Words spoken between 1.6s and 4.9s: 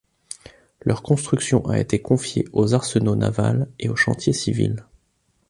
a été confiée aux arsenaux navals et aux chantiers civils.